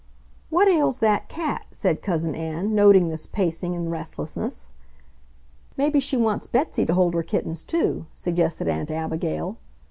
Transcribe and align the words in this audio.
"What 0.49 0.67
ails 0.67 0.97
that 0.97 1.29
cat?" 1.29 1.65
said 1.69 2.01
Cousin 2.01 2.33
Ann, 2.33 2.73
noting 2.73 3.09
this 3.09 3.27
pacing 3.27 3.75
and 3.75 3.91
restlessness. 3.91 4.67
"Maybe 5.77 5.99
she 5.99 6.17
wants 6.17 6.47
Betsy 6.47 6.87
to 6.87 6.95
hold 6.95 7.13
her 7.13 7.21
kittens, 7.21 7.61
too," 7.61 8.07
suggested 8.15 8.67
Aunt 8.67 8.89
Abigail. 8.89 9.57